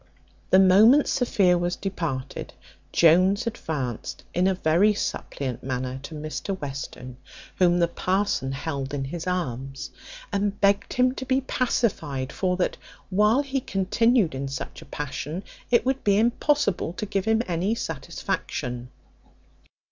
[0.49, 2.55] The moment Sophia was departed,
[2.91, 7.17] Jones advanced in a very suppliant manner to Mr Western,
[7.57, 9.91] whom the parson held in his arms,
[10.33, 12.77] and begged him to be pacified; for that,
[13.11, 17.75] while he continued in such a passion, it would be impossible to give him any
[17.75, 18.89] satisfaction.